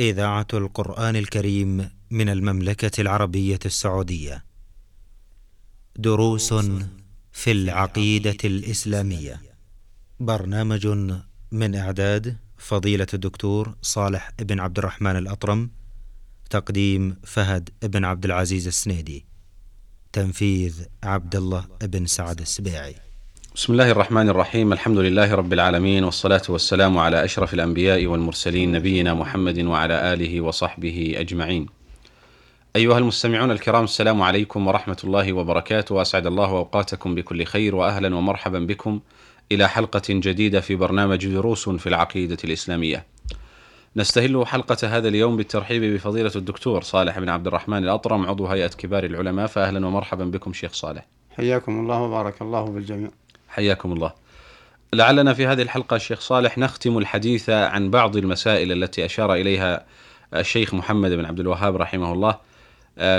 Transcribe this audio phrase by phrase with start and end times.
[0.00, 4.44] إذاعة القرآن الكريم من المملكة العربية السعودية.
[5.96, 6.54] دروس
[7.32, 9.42] في العقيدة الإسلامية.
[10.20, 10.86] برنامج
[11.52, 15.70] من إعداد فضيلة الدكتور صالح بن عبد الرحمن الأطرم.
[16.50, 19.26] تقديم فهد بن عبد العزيز السنيدي.
[20.12, 22.94] تنفيذ عبد الله بن سعد السبيعي.
[23.60, 29.14] بسم الله الرحمن الرحيم الحمد لله رب العالمين والصلاة والسلام على أشرف الأنبياء والمرسلين نبينا
[29.14, 31.66] محمد وعلى آله وصحبه أجمعين
[32.76, 38.58] أيها المستمعون الكرام السلام عليكم ورحمة الله وبركاته وأسعد الله أوقاتكم بكل خير وأهلا ومرحبا
[38.58, 39.00] بكم
[39.52, 43.06] إلى حلقة جديدة في برنامج دروس في العقيدة الإسلامية
[43.96, 49.04] نستهل حلقة هذا اليوم بالترحيب بفضيلة الدكتور صالح بن عبد الرحمن الأطرم عضو هيئة كبار
[49.04, 51.06] العلماء فأهلا ومرحبا بكم شيخ صالح.
[51.30, 53.10] حياكم الله وبارك الله بالجميع
[53.50, 54.12] حياكم الله.
[54.92, 59.84] لعلنا في هذه الحلقة الشيخ صالح نختم الحديث عن بعض المسائل التي أشار إليها
[60.34, 62.38] الشيخ محمد بن عبد الوهاب رحمه الله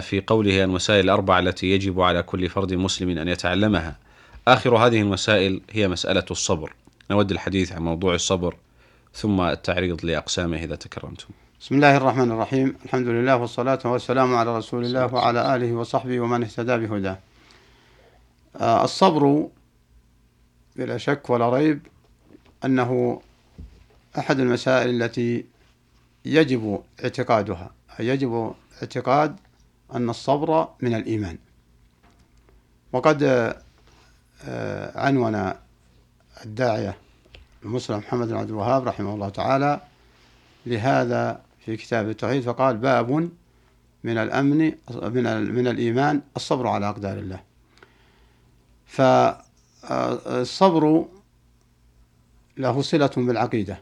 [0.00, 3.96] في قوله المسائل الأربعة التي يجب على كل فرد مسلم أن يتعلمها.
[4.48, 6.72] آخر هذه المسائل هي مسألة الصبر.
[7.10, 8.56] نود الحديث عن موضوع الصبر
[9.14, 11.28] ثم التعريض لأقسامه إذا تكرمتم.
[11.60, 16.42] بسم الله الرحمن الرحيم الحمد لله والصلاة والسلام على رسول الله وعلى آله وصحبه ومن
[16.42, 17.18] اهتدى بهداه
[18.60, 19.48] آه الصبر
[20.76, 21.86] بلا شك ولا ريب
[22.64, 23.20] أنه
[24.18, 25.44] أحد المسائل التي
[26.24, 29.36] يجب اعتقادها يجب اعتقاد
[29.94, 31.38] أن الصبر من الإيمان.
[32.92, 33.24] وقد
[34.94, 35.52] عنون
[36.44, 36.96] الداعية
[37.62, 39.80] المسلم محمد بن عبد الوهاب رحمه الله تعالى
[40.66, 43.30] لهذا في كتاب التوحيد فقال باب
[44.04, 44.72] من الأمن
[45.54, 47.40] من الإيمان الصبر على أقدار الله.
[49.82, 51.06] فالصبر
[52.56, 53.80] له صلة بالعقيدة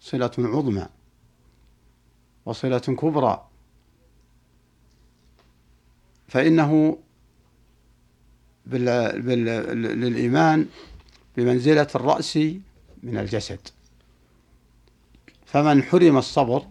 [0.00, 0.88] صلة عظمى
[2.44, 3.48] وصلة كبرى.
[6.28, 6.98] فإنه
[8.66, 9.22] بال...
[9.22, 9.44] بال...
[10.00, 10.68] للإيمان
[11.36, 12.36] بمنزلة الرأس
[13.02, 13.60] من الجسد.
[15.46, 16.66] فمن حرم الصبر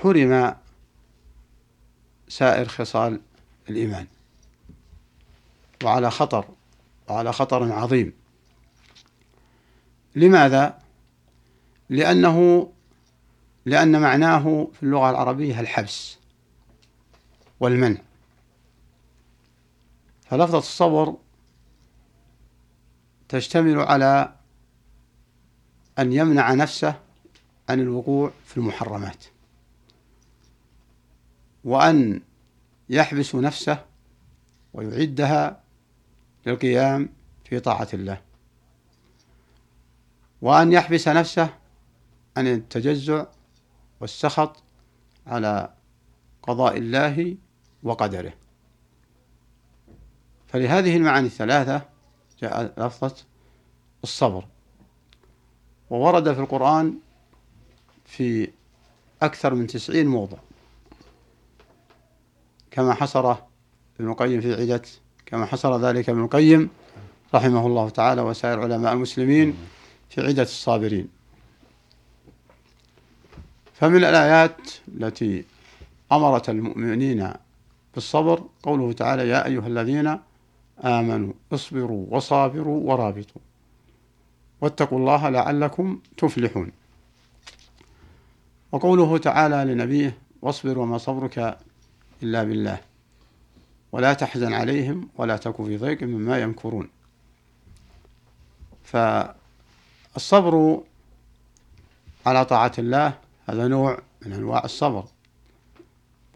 [0.00, 0.56] حرم
[2.28, 3.20] سائر خصال
[3.70, 4.06] الإيمان.
[5.84, 6.48] وعلى خطر
[7.08, 8.12] وعلى خطر عظيم.
[10.16, 10.78] لماذا؟
[11.88, 12.68] لأنه
[13.66, 16.18] لأن معناه في اللغة العربية الحبس
[17.60, 18.00] والمنع.
[20.22, 21.16] فلفظة الصبر
[23.28, 24.34] تشتمل على
[25.98, 27.00] أن يمنع نفسه
[27.68, 29.24] عن الوقوع في المحرمات.
[31.64, 32.20] وأن
[32.88, 33.84] يحبس نفسه
[34.74, 35.63] ويعدها
[36.46, 37.08] للقيام
[37.44, 38.20] في طاعة الله.
[40.42, 41.54] وأن يحبس نفسه
[42.36, 43.26] عن التجزع
[44.00, 44.62] والسخط
[45.26, 45.74] على
[46.42, 47.36] قضاء الله
[47.82, 48.32] وقدره.
[50.46, 51.82] فلهذه المعاني الثلاثة
[52.38, 53.14] جاء لفظة
[54.02, 54.46] الصبر.
[55.90, 56.98] وورد في القرآن
[58.04, 58.50] في
[59.22, 60.38] أكثر من تسعين موضع.
[62.70, 63.48] كما حصره
[64.00, 64.82] ابن القيم في عدة
[65.34, 66.70] كما حصر ذلك ابن القيم
[67.34, 69.56] رحمه الله تعالى وسائر علماء المسلمين
[70.10, 71.08] في عدة الصابرين.
[73.74, 74.56] فمن الآيات
[74.88, 75.44] التي
[76.12, 77.32] أمرت المؤمنين
[77.94, 80.18] بالصبر قوله تعالى يا أيها الذين
[80.84, 83.42] آمنوا اصبروا وصابروا ورابطوا
[84.60, 86.72] واتقوا الله لعلكم تفلحون
[88.72, 91.58] وقوله تعالى لنبيه واصبر وما صبرك
[92.22, 92.93] إلا بالله
[93.94, 96.90] ولا تحزن عليهم ولا تك في ضيق مما يمكرون.
[100.14, 100.82] فالصبر
[102.26, 103.18] على طاعة الله
[103.48, 105.04] هذا نوع من أنواع الصبر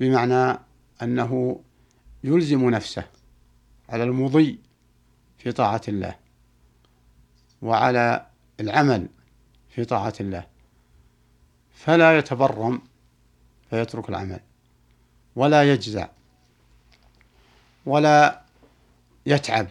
[0.01, 0.59] بمعنى
[1.03, 1.61] أنه
[2.25, 3.05] يلزم نفسه
[3.89, 4.59] على المضي
[5.39, 6.15] في طاعة الله
[7.63, 8.27] وعلى
[8.61, 9.09] العمل
[9.71, 10.47] في طاعة الله.
[11.75, 12.83] فلا يتبرم
[13.71, 14.41] فيترك العمل
[15.37, 16.09] ولا يجزع
[17.89, 18.43] ولا
[19.27, 19.69] يتعب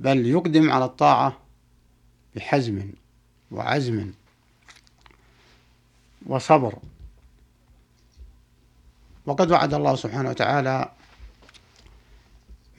[0.00, 1.38] بل يقدم على الطاعة
[2.36, 2.92] بحزم
[3.50, 4.12] وعزم
[6.26, 6.78] وصبر.
[9.26, 10.92] وقد وعد الله سبحانه وتعالى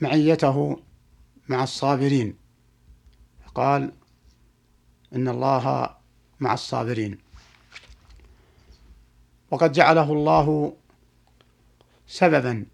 [0.00, 0.80] معيته
[1.48, 2.36] مع الصابرين.
[3.54, 3.92] قال
[5.14, 5.96] إن الله
[6.40, 7.18] مع الصابرين.
[9.50, 10.76] وقد جعله الله
[12.06, 12.66] سببا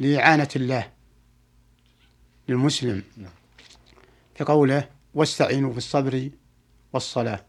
[0.00, 0.92] لإعانة الله
[2.48, 3.02] للمسلم
[4.34, 6.30] في قوله واستعينوا بالصبر
[6.92, 7.44] والصلاة.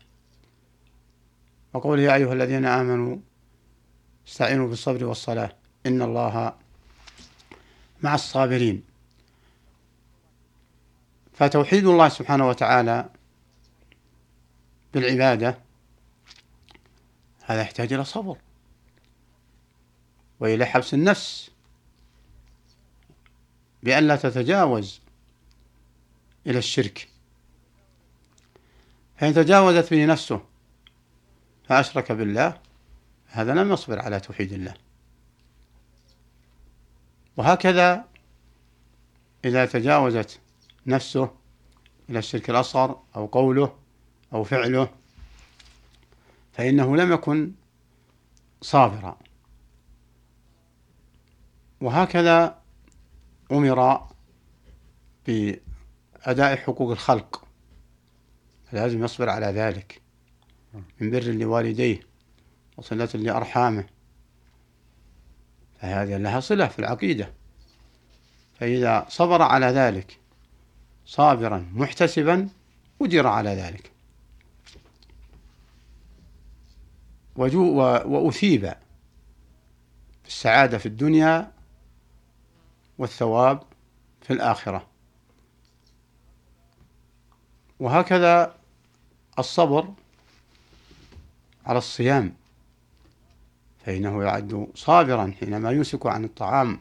[1.73, 3.17] وقوله يا أيها الذين آمنوا
[4.27, 5.55] استعينوا بالصبر والصلاة.
[5.85, 6.53] إن الله
[8.01, 8.83] مع الصابرين.
[11.33, 13.09] فتوحيد الله سبحانه وتعالى
[14.93, 15.57] بالعبادة
[17.45, 18.37] هذا يحتاج إلى صبر.
[20.39, 21.51] وإلى حبس النفس.
[23.83, 25.01] بأن لا تتجاوز
[26.47, 27.09] إلى الشرك.
[29.17, 30.41] فإن تجاوزت به نفسه
[31.63, 32.61] فأشرك بالله
[33.27, 34.73] هذا لم يصبر على توحيد الله.
[37.37, 38.05] وهكذا
[39.45, 40.39] إذا تجاوزت
[40.85, 41.31] نفسه
[42.09, 43.75] إلى الشرك الأصغر أو قوله
[44.33, 44.89] أو فعله
[46.53, 47.51] فإنه لم يكن
[48.61, 49.17] صابرا.
[51.81, 52.58] وهكذا
[53.51, 54.07] أمر
[55.27, 57.45] بأداء حقوق الخلق.
[58.71, 60.01] لازم يصبر على ذلك.
[60.99, 61.99] من بر لوالديه
[62.77, 63.85] وصلة لأرحامه.
[65.81, 67.33] فهذه لها صلة في العقيدة.
[68.59, 70.19] فإذا صبر على ذلك
[71.05, 72.49] صابرا محتسبا
[73.01, 73.91] أجر على ذلك.
[77.35, 78.73] وأثيب
[80.23, 81.51] بالسعادة في الدنيا
[82.99, 83.63] والثواب
[84.21, 84.87] في الآخرة.
[87.79, 88.55] وهكذا
[89.39, 89.93] الصبر
[91.65, 92.33] على الصيام
[93.85, 96.79] فإنه يعد صابرا حينما يمسك عن الطعام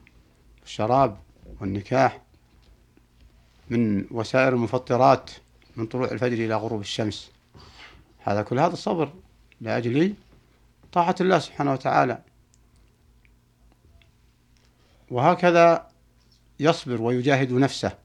[0.60, 1.18] والشراب
[1.60, 2.22] والنكاح
[3.70, 5.30] من وسائر المفطرات
[5.76, 7.30] من طلوع الفجر إلى غروب الشمس.
[8.18, 9.12] هذا كل هذا الصبر
[9.60, 10.14] لأجل
[10.92, 12.22] طاعة الله سبحانه وتعالى.
[15.10, 15.88] وهكذا
[16.60, 17.99] يصبر ويجاهد نفسه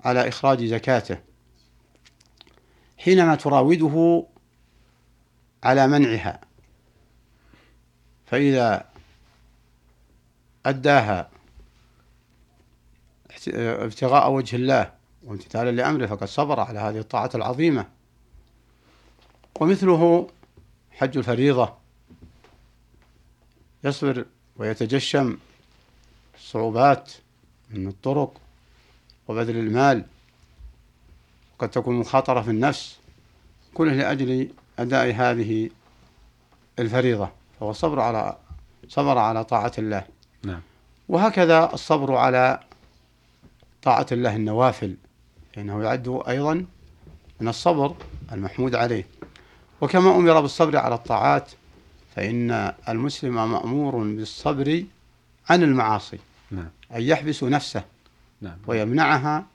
[0.00, 1.18] على إخراج زكاته
[2.98, 4.26] حينما تراوده
[5.62, 6.40] على منعها
[8.26, 8.88] فإذا
[10.66, 11.30] أداها
[13.48, 14.92] ابتغاء وجه الله
[15.24, 17.88] وامتثالا لأمره فقد صبر على هذه الطاعة العظيمة.
[19.60, 20.30] ومثله
[20.90, 21.74] حج الفريضة
[23.84, 24.26] يصبر
[24.56, 25.38] ويتجشم
[26.34, 27.12] الصعوبات
[27.70, 28.40] من الطرق
[29.28, 30.04] وبذل المال
[31.58, 32.98] وقد تكون مخاطرة في النفس
[33.74, 35.70] كله لأجل أداء هذه
[36.78, 37.30] الفريضة
[37.60, 38.36] فهو صبر على
[38.88, 40.04] صبر على طاعة الله.
[40.44, 40.60] نعم.
[41.08, 42.60] وهكذا الصبر على
[43.82, 44.96] طاعة الله النوافل
[45.54, 46.66] فإنه يعد أيضا
[47.40, 47.96] من الصبر
[48.32, 49.06] المحمود عليه.
[49.80, 51.50] وكما أمر بالصبر على الطاعات
[52.16, 54.84] فإن المسلم مأمور بالصبر
[55.50, 56.18] عن المعاصي.
[56.50, 56.68] نعم.
[56.94, 57.84] أن يحبس نفسه
[58.40, 58.58] نعم.
[58.66, 59.46] ويمنعها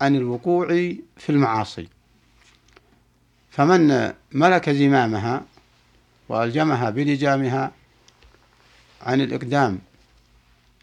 [0.00, 0.66] عن الوقوع
[1.16, 1.88] في المعاصي.
[3.50, 5.44] فمن ملك زمامها
[6.28, 7.72] وألجمها بلجامها
[9.02, 9.78] عن الإقدام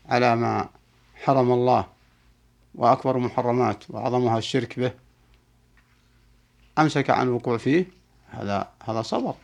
[0.06, 0.70] على ما
[1.24, 1.88] حرم الله
[2.76, 4.92] وأكبر المحرمات وأعظمها الشرك به
[6.80, 7.86] أمسك عن الوقوع فيه
[8.30, 9.36] هذا هذا صبر.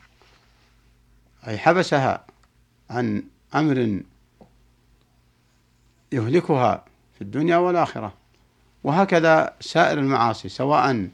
[1.48, 2.26] أي حبسها
[2.90, 3.24] عن
[3.56, 4.02] أمر
[6.12, 6.86] يهلكها
[7.16, 8.14] في الدنيا والآخرة.
[8.84, 11.10] وهكذا سائر المعاصي سواء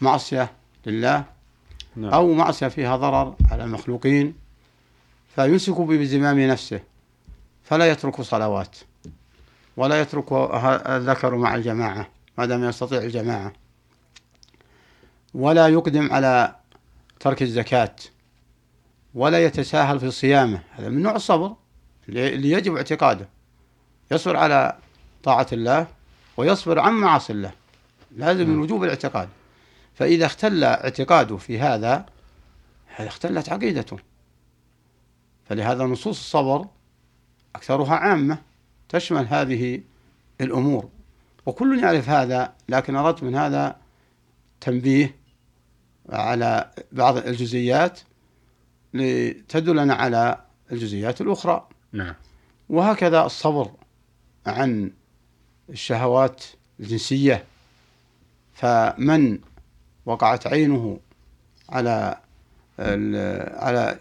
[0.00, 0.52] معصية
[0.86, 1.24] لله
[1.96, 2.12] نعم.
[2.12, 4.34] أو معصية فيها ضرر على المخلوقين
[5.34, 6.80] فيمسك بزمام نفسه
[7.64, 8.76] فلا يترك صلوات
[9.76, 10.32] ولا يترك
[10.86, 12.08] الذكر مع الجماعة
[12.38, 13.52] ما دام يستطيع الجماعة
[15.34, 16.56] ولا يقدم على
[17.20, 17.96] ترك الزكاة
[19.14, 20.60] ولا يتساهل في صيامه.
[20.70, 21.54] هذا من نوع الصبر
[22.08, 23.28] اللي يجب اعتقاده.
[24.10, 24.76] يصبر على
[25.22, 25.86] طاعة الله
[26.36, 27.52] ويصبر عن معاصي الله.
[28.16, 29.28] لازم من وجوب الاعتقاد.
[29.94, 32.06] فإذا اختل اعتقاده في هذا
[32.98, 33.98] اختلت عقيدته.
[35.44, 36.66] فلهذا نصوص الصبر
[37.56, 38.38] أكثرها عامة
[38.88, 39.80] تشمل هذه
[40.40, 40.88] الأمور.
[41.46, 43.76] وكل يعرف هذا لكن أردت من هذا
[44.60, 45.16] تنبيه
[46.08, 48.00] على بعض الجزئيات
[48.94, 50.40] لتدلنا على
[50.72, 51.68] الجزئيات الأخرى.
[51.92, 52.14] نعم.
[52.68, 53.70] وهكذا الصبر.
[54.46, 54.92] عن
[55.70, 56.44] الشهوات
[56.80, 57.44] الجنسية
[58.54, 59.38] فمن
[60.06, 61.00] وقعت عينه
[61.68, 62.16] على
[63.58, 63.98] على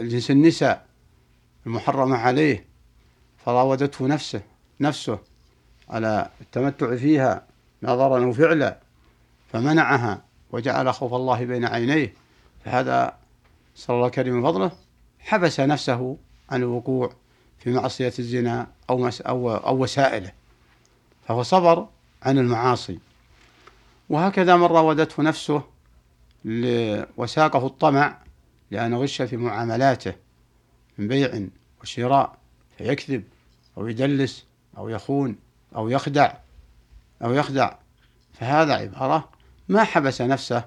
[0.00, 0.86] الجنس النساء
[1.66, 2.64] المحرمة عليه
[3.44, 4.42] فراودته نفسه
[4.80, 5.18] نفسه
[5.88, 7.46] على التمتع فيها
[7.82, 8.78] نظرا وفعلا
[9.52, 12.14] فمنعها وجعل خوف الله بين عينيه.
[12.64, 13.16] فهذا
[13.74, 14.72] صلى الله كريم فضله
[15.18, 16.16] حبس نفسه
[16.50, 17.12] عن الوقوع.
[17.64, 20.32] في معصية الزنا أو, أو, أو وسائله.
[21.28, 21.88] فهو صبر
[22.22, 22.98] عن المعاصي.
[24.10, 25.62] وهكذا من راودته نفسه
[27.16, 28.18] وساقه الطمع
[28.70, 30.14] لأن غش في معاملاته
[30.98, 31.46] من بيع
[31.82, 32.38] وشراء
[32.78, 33.24] فيكذب
[33.78, 34.44] أو يدلس
[34.78, 35.36] أو يخون
[35.76, 36.32] أو يخدع
[37.24, 37.74] أو يخدع.
[38.32, 39.28] فهذا عبارة
[39.68, 40.64] ما حبس نفسه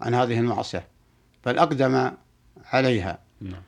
[0.00, 0.86] عن هذه المعصية
[1.46, 2.12] بل أقدم
[2.72, 3.18] عليها.
[3.40, 3.62] نعم.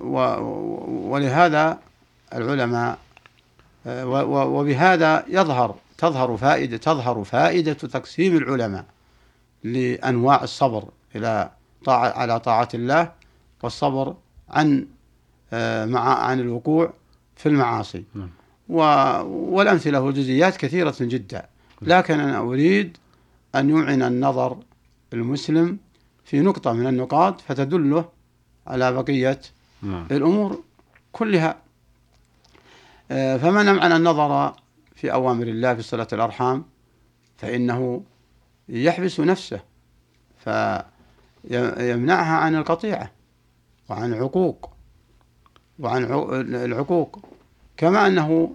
[0.00, 1.78] ولهذا
[2.34, 2.98] العلماء
[3.86, 8.84] وبهذا يظهر تظهر فائدة تظهر فائدة تقسيم العلماء
[9.64, 10.84] لأنواع الصبر
[11.16, 11.50] إلى
[11.84, 13.12] طاعة على طاعة الله
[13.62, 14.14] والصبر
[14.48, 14.86] عن
[15.52, 16.92] آه، مع عن الوقوع
[17.36, 18.30] في المعاصي نعم.
[18.68, 21.46] والأمثلة والجزئيات كثيرة جدا
[21.82, 22.96] لكن أنا أريد
[23.54, 24.58] أن يمعن النظر
[25.12, 25.78] المسلم
[26.24, 28.08] في نقطة من النقاط فتدله
[28.66, 29.40] على بقية
[29.82, 30.06] نعم.
[30.10, 30.62] الأمور
[31.12, 31.56] كلها.
[33.10, 34.56] آه، فمن أمعن النظر
[34.94, 36.64] في أوامر الله في صلة الأرحام
[37.36, 38.02] فإنه
[38.68, 39.60] يحبس نفسه
[40.44, 43.10] فيمنعها عن القطيعة
[43.88, 44.70] وعن عقوق
[45.78, 46.04] وعن
[46.54, 47.24] العقوق.
[47.76, 48.54] كما أنه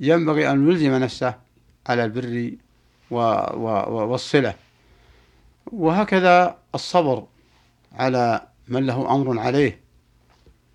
[0.00, 1.34] ينبغي أن يلزم نفسه
[1.86, 2.52] على البر
[3.10, 4.54] والصلة.
[5.72, 7.26] وهكذا الصبر
[7.92, 9.79] على من له أمر عليه.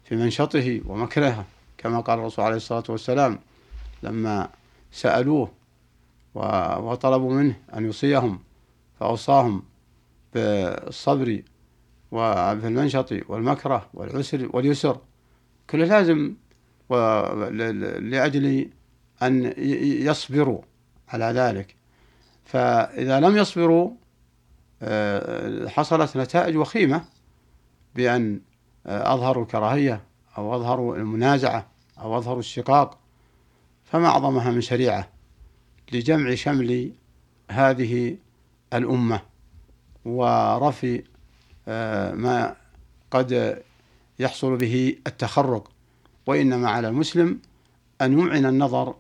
[0.06, 1.46] في منشطه ومكرهه
[1.78, 3.40] كما قال الرسول عليه الصلاة والسلام
[4.04, 4.50] لما
[4.92, 5.52] سألوه
[6.36, 8.40] وطلبوا منه أن يوصيهم
[9.00, 9.64] فأوصاهم
[10.34, 11.42] بالصبر
[12.12, 14.98] وفي المنشط والمكره والعسر واليسر.
[15.70, 16.34] كل لازم
[18.10, 18.70] لأجل
[19.24, 19.54] أن
[20.08, 20.62] يصبروا
[21.10, 21.76] على ذلك.
[22.46, 23.92] فإذا لم يصبروا
[24.82, 27.06] آه، حصلت نتائج وخيمة
[27.96, 28.42] بأن
[28.86, 30.02] أظهروا الكراهية
[30.38, 31.68] أو أظهروا المنازعة
[32.00, 32.98] أو أظهروا الشقاق
[33.84, 35.10] فما أعظمها من شريعة
[35.92, 36.92] لجمع شمل
[37.52, 38.18] هذه
[38.74, 39.22] الأمة
[40.06, 40.98] ورفع
[41.68, 42.56] آه، ما
[43.12, 43.62] قد
[44.20, 45.72] يحصل به التخرق.
[46.28, 47.40] وإنما على المسلم
[48.02, 48.96] أن يمعن النظر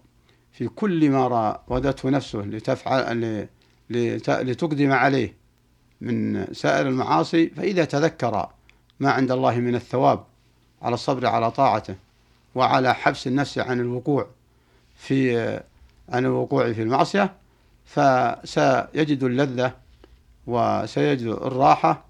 [0.51, 3.47] في كل ما راودته نفسه لتفعل
[3.89, 5.33] لتقدم عليه
[6.01, 8.49] من سائر المعاصي فإذا تذكر
[8.99, 10.23] ما عند الله من الثواب
[10.81, 11.95] على الصبر على طاعته
[12.55, 14.27] وعلى حبس النفس عن الوقوع
[14.95, 15.37] في
[16.09, 17.33] عن الوقوع في المعصية
[17.85, 19.73] فسيجد اللذة
[20.47, 22.05] وسيجد الراحة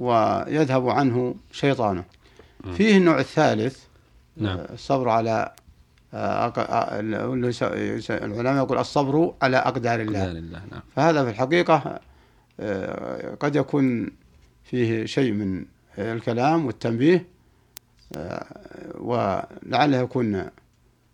[0.00, 2.04] ويذهب عنه شيطانه
[2.76, 3.84] فيه النوع الثالث
[4.36, 4.58] نعم.
[4.72, 5.52] الصبر على
[8.10, 10.80] العلماء يقول الصبر على أقدار الله, أقدار الله نعم.
[10.96, 12.00] فهذا في الحقيقة
[12.60, 14.10] آه، قد يكون
[14.64, 15.64] فيه شيء من
[15.98, 17.26] الكلام والتنبيه
[18.94, 20.50] ولعله يكون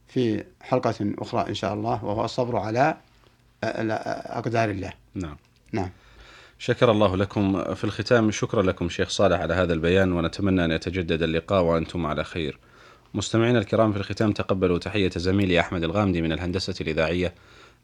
[0.09, 2.97] في حلقة أخرى إن شاء الله وهو الصبر على
[3.63, 4.93] أقدار الله.
[5.15, 5.37] نعم.
[5.73, 5.91] نعم.
[6.59, 8.31] شكر الله لكم في الختام.
[8.31, 12.59] شكرا لكم شيخ صالح على هذا البيان ونتمنى أن يتجدد اللقاء وأنتم على خير.
[13.15, 17.35] مستمعينا الكرام في الختام تقبلوا تحية زميلي أحمد الغامدي من الهندسة الإذاعية.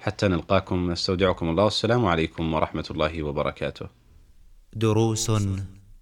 [0.01, 1.65] حتى نلقاكم نستودعكم الله.
[1.65, 3.87] والسلام عليكم ورحمة الله وبركاته.
[4.73, 5.31] دروس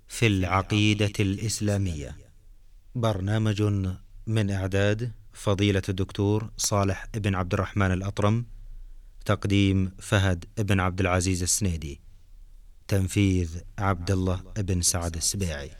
[0.08, 2.16] في العقيدة الإسلامية.
[2.94, 3.62] برنامج
[4.26, 8.46] من إعداد فضيلة الدكتور صالح بن عبد الرحمن الأطرم
[9.24, 12.00] تقديم فهد بن عبد العزيز السنيدي
[12.88, 15.70] تنفيذ عبد الله بن سعد السبيعي.